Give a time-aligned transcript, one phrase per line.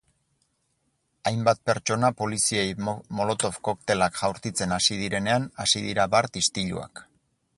[1.31, 2.71] Hainbat pertsona poliziei
[3.19, 7.07] molotov koktelak jaurtitzen hasi direnean hasi dira bart istiluak.